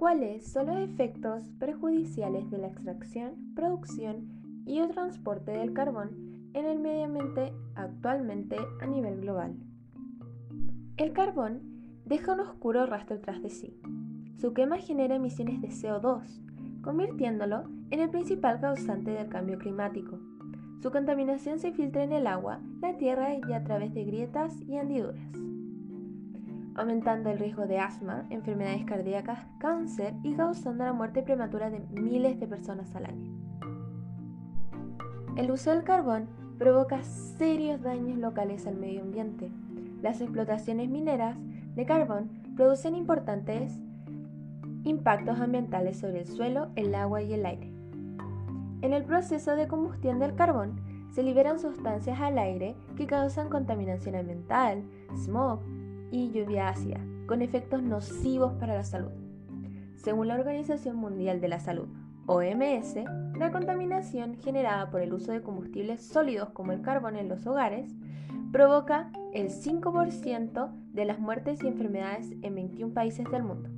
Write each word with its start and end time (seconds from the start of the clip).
¿Cuáles 0.00 0.50
son 0.50 0.68
los 0.68 0.78
efectos 0.78 1.42
perjudiciales 1.58 2.50
de 2.50 2.56
la 2.56 2.68
extracción, 2.68 3.52
producción 3.54 4.62
y 4.64 4.80
o 4.80 4.88
transporte 4.88 5.50
del 5.50 5.74
carbón 5.74 6.48
en 6.54 6.64
el 6.64 6.78
medio 6.78 7.04
ambiente 7.04 7.52
actualmente 7.74 8.56
a 8.80 8.86
nivel 8.86 9.20
global? 9.20 9.56
El 10.96 11.12
carbón 11.12 11.60
deja 12.06 12.32
un 12.32 12.40
oscuro 12.40 12.86
rastro 12.86 13.20
tras 13.20 13.42
de 13.42 13.50
sí. 13.50 13.78
Su 14.38 14.54
quema 14.54 14.78
genera 14.78 15.16
emisiones 15.16 15.60
de 15.60 15.68
CO2, 15.68 16.22
convirtiéndolo 16.80 17.64
en 17.90 18.00
el 18.00 18.08
principal 18.08 18.58
causante 18.58 19.10
del 19.10 19.28
cambio 19.28 19.58
climático. 19.58 20.18
Su 20.80 20.90
contaminación 20.90 21.58
se 21.58 21.72
filtra 21.72 22.04
en 22.04 22.12
el 22.12 22.26
agua, 22.26 22.62
la 22.80 22.96
tierra 22.96 23.34
y 23.34 23.52
a 23.52 23.64
través 23.64 23.92
de 23.92 24.04
grietas 24.04 24.62
y 24.62 24.76
hendiduras, 24.76 25.30
aumentando 26.74 27.30
el 27.30 27.38
riesgo 27.38 27.66
de 27.66 27.78
asma, 27.78 28.26
enfermedades 28.30 28.84
cardíacas, 28.84 29.40
cáncer 29.58 30.14
y 30.22 30.34
causando 30.34 30.84
la 30.84 30.92
muerte 30.92 31.22
prematura 31.22 31.70
de 31.70 31.80
miles 31.80 32.38
de 32.38 32.46
personas 32.46 32.94
al 32.94 33.06
año. 33.06 33.30
El 35.36 35.50
uso 35.50 35.70
del 35.70 35.84
carbón 35.84 36.28
provoca 36.58 37.02
serios 37.02 37.80
daños 37.80 38.18
locales 38.18 38.66
al 38.66 38.76
medio 38.76 39.02
ambiente. 39.02 39.50
Las 40.02 40.20
explotaciones 40.20 40.90
mineras 40.90 41.36
de 41.74 41.86
carbón 41.86 42.30
producen 42.56 42.94
importantes 42.94 43.72
impactos 44.84 45.40
ambientales 45.40 45.98
sobre 45.98 46.20
el 46.20 46.26
suelo, 46.26 46.68
el 46.76 46.94
agua 46.94 47.22
y 47.22 47.32
el 47.32 47.46
aire. 47.46 47.72
En 48.82 48.92
el 48.92 49.04
proceso 49.04 49.56
de 49.56 49.68
combustión 49.68 50.18
del 50.18 50.34
carbón 50.34 50.80
se 51.10 51.22
liberan 51.22 51.58
sustancias 51.58 52.20
al 52.20 52.38
aire 52.38 52.76
que 52.96 53.06
causan 53.06 53.48
contaminación 53.48 54.14
ambiental, 54.14 54.82
smog 55.16 55.60
y 56.10 56.30
lluvia 56.30 56.68
ácida, 56.68 57.00
con 57.26 57.42
efectos 57.42 57.82
nocivos 57.82 58.52
para 58.54 58.74
la 58.74 58.84
salud. 58.84 59.10
Según 59.96 60.28
la 60.28 60.34
Organización 60.34 60.96
Mundial 60.96 61.40
de 61.40 61.48
la 61.48 61.60
Salud, 61.60 61.88
OMS, 62.26 62.94
la 63.38 63.50
contaminación 63.50 64.36
generada 64.36 64.90
por 64.90 65.00
el 65.00 65.12
uso 65.12 65.32
de 65.32 65.42
combustibles 65.42 66.00
sólidos 66.00 66.50
como 66.50 66.72
el 66.72 66.80
carbón 66.80 67.16
en 67.16 67.28
los 67.28 67.46
hogares 67.46 67.94
provoca 68.52 69.10
el 69.32 69.48
5% 69.48 70.70
de 70.92 71.04
las 71.04 71.18
muertes 71.18 71.62
y 71.62 71.68
enfermedades 71.68 72.32
en 72.42 72.54
21 72.54 72.94
países 72.94 73.30
del 73.30 73.42
mundo. 73.42 73.68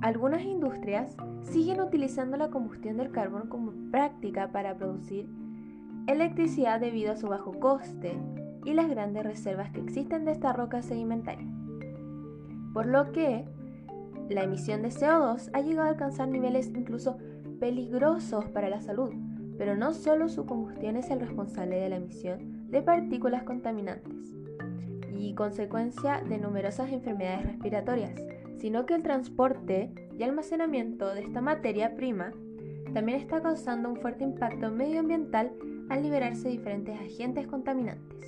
Algunas 0.00 0.42
industrias 0.42 1.16
siguen 1.42 1.80
utilizando 1.80 2.36
la 2.36 2.50
combustión 2.50 2.96
del 2.96 3.12
carbón 3.12 3.48
como 3.48 3.72
práctica 3.90 4.50
para 4.50 4.76
producir 4.76 5.28
electricidad 6.08 6.80
debido 6.80 7.12
a 7.12 7.16
su 7.16 7.28
bajo 7.28 7.52
coste 7.60 8.18
y 8.64 8.74
las 8.74 8.88
grandes 8.88 9.24
reservas 9.24 9.70
que 9.70 9.80
existen 9.80 10.24
de 10.24 10.32
esta 10.32 10.52
roca 10.52 10.82
sedimentaria. 10.82 11.46
Por 12.72 12.86
lo 12.86 13.12
que 13.12 13.44
la 14.28 14.44
emisión 14.44 14.82
de 14.82 14.88
CO2 14.88 15.50
ha 15.52 15.60
llegado 15.60 15.88
a 15.88 15.90
alcanzar 15.90 16.28
niveles 16.28 16.68
incluso 16.68 17.18
peligrosos 17.60 18.46
para 18.46 18.68
la 18.68 18.80
salud, 18.80 19.12
pero 19.58 19.76
no 19.76 19.92
solo 19.92 20.28
su 20.28 20.46
combustión 20.46 20.96
es 20.96 21.10
el 21.10 21.20
responsable 21.20 21.76
de 21.76 21.88
la 21.88 21.96
emisión 21.96 22.70
de 22.70 22.82
partículas 22.82 23.42
contaminantes 23.44 24.34
y 25.16 25.34
consecuencia 25.34 26.22
de 26.28 26.38
numerosas 26.38 26.90
enfermedades 26.90 27.46
respiratorias, 27.46 28.20
sino 28.58 28.86
que 28.86 28.94
el 28.94 29.02
transporte 29.02 29.92
y 30.18 30.22
almacenamiento 30.22 31.14
de 31.14 31.20
esta 31.20 31.40
materia 31.40 31.94
prima 31.94 32.32
también 32.92 33.18
está 33.18 33.40
causando 33.40 33.88
un 33.88 33.96
fuerte 33.96 34.24
impacto 34.24 34.70
medioambiental 34.70 35.52
al 35.88 36.02
liberarse 36.02 36.48
diferentes 36.48 36.98
agentes 36.98 37.46
contaminantes. 37.46 38.21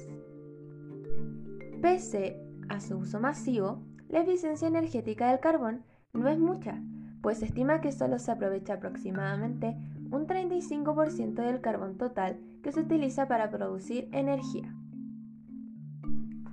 Pese 1.80 2.40
a 2.68 2.80
su 2.80 2.96
uso 2.96 3.20
masivo, 3.20 3.82
la 4.08 4.20
eficiencia 4.20 4.68
energética 4.68 5.30
del 5.30 5.40
carbón 5.40 5.82
no 6.12 6.28
es 6.28 6.38
mucha, 6.38 6.80
pues 7.22 7.38
se 7.38 7.46
estima 7.46 7.80
que 7.80 7.92
solo 7.92 8.18
se 8.18 8.30
aprovecha 8.30 8.74
aproximadamente 8.74 9.76
un 10.10 10.26
35% 10.26 11.34
del 11.34 11.60
carbón 11.60 11.96
total 11.96 12.38
que 12.62 12.72
se 12.72 12.80
utiliza 12.80 13.28
para 13.28 13.50
producir 13.50 14.08
energía. 14.12 14.74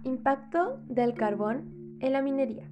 Impacto 0.04 0.80
del 0.88 1.14
carbón 1.14 1.98
en 2.00 2.14
la 2.14 2.22
minería. 2.22 2.70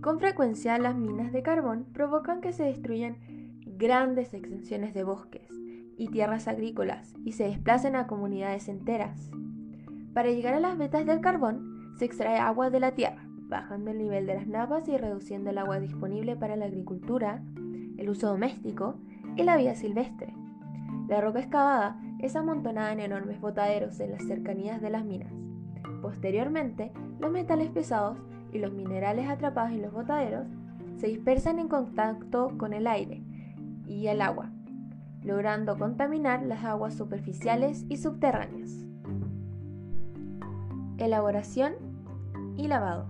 Con 0.00 0.18
frecuencia 0.18 0.78
las 0.78 0.96
minas 0.96 1.32
de 1.32 1.42
carbón 1.42 1.86
provocan 1.92 2.40
que 2.40 2.52
se 2.52 2.64
destruyan 2.64 3.16
grandes 3.66 4.34
extensiones 4.34 4.94
de 4.94 5.04
bosques 5.04 5.48
y 5.96 6.08
tierras 6.08 6.48
agrícolas 6.48 7.14
y 7.24 7.32
se 7.32 7.44
desplacen 7.44 7.96
a 7.96 8.06
comunidades 8.06 8.68
enteras. 8.68 9.30
Para 10.14 10.30
llegar 10.30 10.54
a 10.54 10.60
las 10.60 10.76
vetas 10.76 11.06
del 11.06 11.20
carbón 11.20 11.94
se 11.96 12.04
extrae 12.04 12.38
agua 12.38 12.68
de 12.68 12.80
la 12.80 12.92
tierra, 12.92 13.26
bajando 13.48 13.90
el 13.90 13.98
nivel 13.98 14.26
de 14.26 14.34
las 14.34 14.46
napas 14.46 14.86
y 14.88 14.96
reduciendo 14.96 15.50
el 15.50 15.58
agua 15.58 15.80
disponible 15.80 16.36
para 16.36 16.56
la 16.56 16.66
agricultura, 16.66 17.42
el 17.96 18.10
uso 18.10 18.28
doméstico 18.28 18.96
y 19.36 19.42
la 19.42 19.56
vida 19.56 19.74
silvestre. 19.74 20.34
La 21.08 21.20
roca 21.22 21.40
excavada 21.40 21.98
es 22.18 22.36
amontonada 22.36 22.92
en 22.92 23.00
enormes 23.00 23.40
botaderos 23.40 24.00
en 24.00 24.12
las 24.12 24.22
cercanías 24.24 24.82
de 24.82 24.90
las 24.90 25.04
minas. 25.04 25.32
Posteriormente, 26.02 26.92
los 27.18 27.30
metales 27.30 27.70
pesados 27.70 28.18
y 28.52 28.58
los 28.58 28.72
minerales 28.72 29.28
atrapados 29.30 29.72
en 29.72 29.82
los 29.82 29.92
botaderos 29.92 30.46
se 30.96 31.06
dispersan 31.06 31.58
en 31.58 31.68
contacto 31.68 32.56
con 32.58 32.74
el 32.74 32.86
aire 32.86 33.22
y 33.86 34.08
el 34.08 34.20
agua, 34.20 34.50
logrando 35.22 35.78
contaminar 35.78 36.42
las 36.42 36.64
aguas 36.64 36.94
superficiales 36.94 37.86
y 37.88 37.96
subterráneas. 37.96 38.91
Elaboración 41.02 41.72
y 42.56 42.68
lavado. 42.68 43.06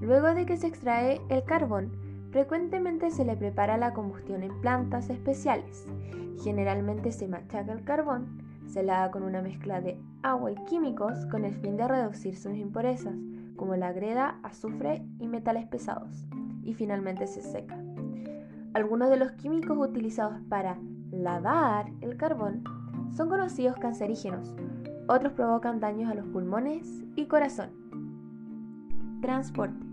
Luego 0.00 0.34
de 0.34 0.46
que 0.46 0.56
se 0.56 0.66
extrae 0.66 1.20
el 1.28 1.44
carbón, 1.44 1.92
frecuentemente 2.32 3.12
se 3.12 3.24
le 3.24 3.36
prepara 3.36 3.76
la 3.76 3.92
combustión 3.92 4.42
en 4.42 4.60
plantas 4.60 5.08
especiales. 5.08 5.86
Generalmente 6.42 7.12
se 7.12 7.28
machaca 7.28 7.72
el 7.72 7.84
carbón, 7.84 8.42
se 8.66 8.82
lava 8.82 9.12
con 9.12 9.22
una 9.22 9.40
mezcla 9.42 9.80
de 9.80 9.96
agua 10.24 10.50
y 10.50 10.56
químicos 10.64 11.24
con 11.26 11.44
el 11.44 11.54
fin 11.54 11.76
de 11.76 11.86
reducir 11.86 12.36
sus 12.36 12.56
impurezas, 12.56 13.14
como 13.54 13.76
la 13.76 13.92
greda, 13.92 14.40
azufre 14.42 15.06
y 15.20 15.28
metales 15.28 15.68
pesados, 15.68 16.26
y 16.64 16.74
finalmente 16.74 17.28
se 17.28 17.42
seca. 17.42 17.78
Algunos 18.74 19.08
de 19.08 19.18
los 19.18 19.30
químicos 19.32 19.78
utilizados 19.78 20.40
para 20.48 20.78
lavar 21.12 21.92
el 22.00 22.16
carbón 22.16 22.64
son 23.14 23.28
conocidos 23.28 23.76
cancerígenos, 23.76 24.56
otros 25.08 25.32
provocan 25.32 25.80
daños 25.80 26.10
a 26.10 26.14
los 26.14 26.26
pulmones 26.26 27.02
y 27.16 27.26
corazón. 27.26 27.70
Transporte. 29.20 29.84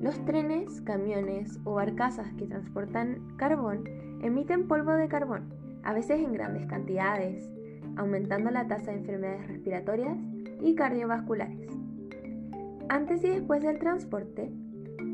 Los 0.00 0.22
trenes, 0.24 0.82
camiones 0.82 1.58
o 1.64 1.74
barcazas 1.74 2.32
que 2.34 2.46
transportan 2.46 3.34
carbón 3.36 3.84
emiten 4.22 4.68
polvo 4.68 4.92
de 4.92 5.08
carbón, 5.08 5.54
a 5.82 5.94
veces 5.94 6.20
en 6.20 6.32
grandes 6.32 6.66
cantidades, 6.66 7.48
aumentando 7.96 8.50
la 8.50 8.66
tasa 8.68 8.90
de 8.90 8.98
enfermedades 8.98 9.46
respiratorias 9.48 10.18
y 10.60 10.74
cardiovasculares. 10.74 11.70
Antes 12.88 13.24
y 13.24 13.28
después 13.28 13.62
del 13.62 13.78
transporte, 13.78 14.52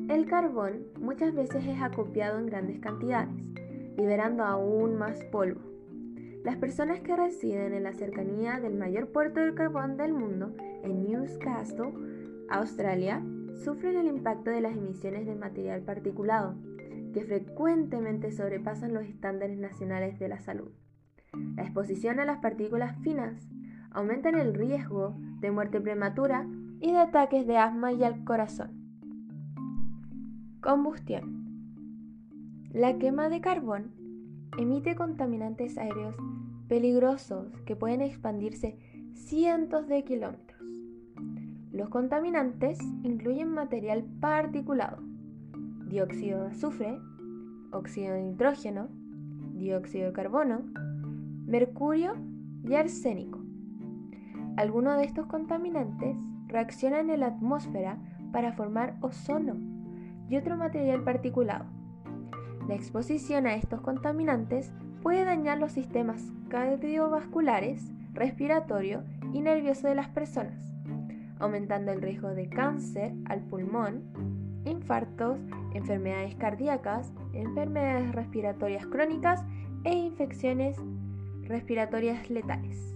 el 0.08 0.26
carbón 0.26 0.84
muchas 1.00 1.34
veces 1.34 1.64
es 1.64 1.80
acopiado 1.80 2.38
en 2.38 2.46
grandes 2.46 2.80
cantidades, 2.80 3.34
liberando 3.96 4.44
aún 4.44 4.96
más 4.96 5.22
polvo. 5.30 5.71
Las 6.44 6.56
personas 6.56 7.00
que 7.00 7.14
residen 7.14 7.72
en 7.72 7.84
la 7.84 7.92
cercanía 7.92 8.58
del 8.58 8.74
mayor 8.74 9.12
puerto 9.12 9.40
del 9.40 9.54
carbón 9.54 9.96
del 9.96 10.12
mundo, 10.12 10.54
en 10.82 11.04
Newcastle, 11.04 11.92
Australia, 12.48 13.22
sufren 13.64 13.96
el 13.96 14.08
impacto 14.08 14.50
de 14.50 14.60
las 14.60 14.76
emisiones 14.76 15.24
de 15.24 15.36
material 15.36 15.82
particulado, 15.82 16.56
que 17.14 17.22
frecuentemente 17.22 18.32
sobrepasan 18.32 18.92
los 18.92 19.04
estándares 19.04 19.56
nacionales 19.56 20.18
de 20.18 20.28
la 20.28 20.40
salud. 20.40 20.72
La 21.54 21.62
exposición 21.62 22.18
a 22.18 22.24
las 22.24 22.38
partículas 22.38 22.98
finas 23.02 23.48
aumenta 23.92 24.30
el 24.30 24.52
riesgo 24.52 25.14
de 25.40 25.52
muerte 25.52 25.80
prematura 25.80 26.48
y 26.80 26.90
de 26.90 26.98
ataques 26.98 27.46
de 27.46 27.56
asma 27.56 27.92
y 27.92 28.02
al 28.02 28.24
corazón. 28.24 28.70
Combustión. 30.60 31.40
La 32.72 32.98
quema 32.98 33.28
de 33.28 33.40
carbón 33.40 34.01
emite 34.58 34.94
contaminantes 34.94 35.78
aéreos 35.78 36.14
peligrosos 36.68 37.48
que 37.66 37.76
pueden 37.76 38.02
expandirse 38.02 38.76
cientos 39.14 39.88
de 39.88 40.04
kilómetros. 40.04 40.60
Los 41.70 41.88
contaminantes 41.88 42.78
incluyen 43.02 43.48
material 43.48 44.04
particulado, 44.20 44.98
dióxido 45.86 46.42
de 46.42 46.46
azufre, 46.48 46.98
óxido 47.72 48.14
de 48.14 48.22
nitrógeno, 48.22 48.88
dióxido 49.54 50.06
de 50.06 50.12
carbono, 50.12 50.62
mercurio 51.46 52.14
y 52.64 52.74
arsénico. 52.74 53.40
Algunos 54.56 54.98
de 54.98 55.04
estos 55.04 55.26
contaminantes 55.26 56.16
reaccionan 56.46 57.08
en 57.08 57.20
la 57.20 57.28
atmósfera 57.28 57.98
para 58.32 58.52
formar 58.52 58.96
ozono 59.00 59.56
y 60.28 60.36
otro 60.36 60.56
material 60.56 61.02
particulado. 61.04 61.81
La 62.68 62.74
exposición 62.74 63.46
a 63.46 63.54
estos 63.54 63.80
contaminantes 63.80 64.72
puede 65.02 65.24
dañar 65.24 65.58
los 65.58 65.72
sistemas 65.72 66.22
cardiovasculares, 66.48 67.90
respiratorio 68.12 69.04
y 69.32 69.40
nervioso 69.40 69.88
de 69.88 69.94
las 69.94 70.08
personas, 70.08 70.74
aumentando 71.38 71.92
el 71.92 72.02
riesgo 72.02 72.28
de 72.28 72.48
cáncer 72.48 73.12
al 73.26 73.40
pulmón 73.40 74.02
infartos, 74.64 75.40
enfermedades 75.74 76.34
cardíacas, 76.36 77.12
enfermedades 77.32 78.12
respiratorias 78.12 78.86
crónicas 78.86 79.44
e 79.84 79.94
infecciones 79.94 80.76
respiratorias 81.42 82.30
letales. 82.30 82.94